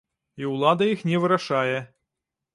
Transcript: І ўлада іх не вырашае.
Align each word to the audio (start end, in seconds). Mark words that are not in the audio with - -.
І 0.43 0.47
ўлада 0.53 0.87
іх 0.93 1.03
не 1.11 1.21
вырашае. 1.27 1.77